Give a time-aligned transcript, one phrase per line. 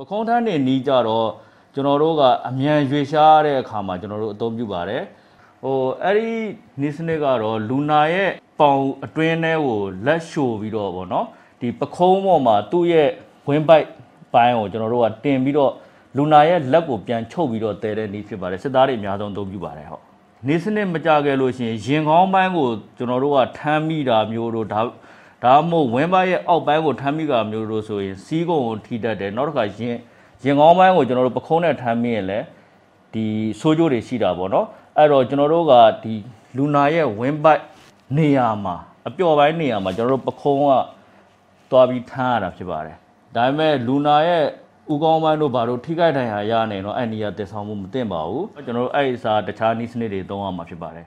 [0.00, 1.28] ပခုံးထမ်းနေနီးကြတော့
[1.78, 5.02] ကျွန်တော်တို့ကအမြန်ရွေရှားတဲ့အခါမှာကျွန်တော်တို့အသုံးပြုပါတယ်
[5.64, 6.30] ဟိုအဲ့ဒီ
[6.80, 11.26] နီးစနစ်ကတော့လူနာရဲ့ပေါင်အတွင်းထဲကိုလက်ရှို့ပြီးတော့ဗောနော်
[11.60, 13.08] ဒီပခုံးပေါ်မှာသူ့ရဲ့
[13.48, 13.86] ဝင်းပိုက်
[14.34, 15.72] ပိုင်းကိုကျွန်တော်တို့ကတင်ပြီးတော့
[16.16, 20.02] လူနာရဲ့လက်ကိုပြန်ချုပ်ပြီးတော့တဲတဲ့နီးဖြစ်ပါတယ်စစ်သားတွေအများဆုံးအသုံးပြုပါတယ်ဟုတ်
[20.48, 24.80] နေစနစ်မကြခဲ့လို့ရှိရင်ရင်ကောင်းပိုင်းကိုကျွန်တော်တို့ကထမ်းမိတာမျိုးတို့ဒါ
[25.44, 29.96] ဒါမှမဟုတ်ဝင်းပိုင်းရဲ့အောက်ပိုင်းကိုထမ်းမိတာမျိုးတို့ဆိုရင်စီးကုံကိုထိတတ်တယ်နောက်တစ်ခါရင်
[30.44, 32.44] ရင်ကောင်းပိုင်းကိုကျွန်တော်တို့ပခုံးနဲ့ထမ်းမိရင်လည်း
[33.14, 33.24] ဒီ
[33.60, 34.66] ဆိုးကျိုးတွေရှိတာပေါ့နော်
[34.96, 36.14] အဲ့တော့ကျွန်တော်တို့ကဒီ
[36.56, 37.62] လူနာရဲ့ဝင်းပိုက်
[38.16, 38.76] နေရာမှာ
[39.08, 40.70] အပျော်ပိုင်းနေရာမှာကျွန်တော်တို့ပခုံးက
[41.70, 42.96] သွားပြီးထမ်းရတာဖြစ်ပါတယ်
[43.34, 44.44] ဒါပေမဲ့လူနာရဲ့
[44.92, 51.06] ဥကောင်းပိုင်းတို့ဘာလို့ထိခိုက်ဒဏ်ရာရနေတော့အဲ့နေရာတည်ဆောင်မှုမသင့်ပါဘူးကျွန်တော်တို့အဲ့အစားတခြားနည်းစနစ်တွေသုံးရမှာဖြစ်ပါတယ်